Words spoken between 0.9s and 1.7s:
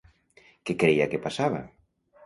que passava?